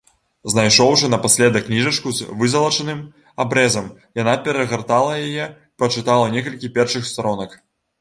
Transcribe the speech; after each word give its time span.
Знайшоўшы 0.51 1.09
напаследак 1.15 1.67
кніжачку 1.67 2.15
з 2.21 2.39
вызалачаным 2.41 3.05
абрэзам, 3.45 3.93
яна 4.23 4.37
перагартала 4.51 5.23
яе, 5.29 5.45
прачытала 5.81 6.25
некалькі 6.37 6.77
першых 6.77 7.03
старонак. 7.15 7.61